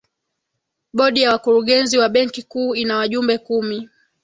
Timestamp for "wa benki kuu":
1.97-2.75